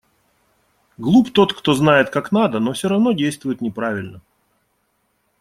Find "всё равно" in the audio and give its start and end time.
2.73-3.11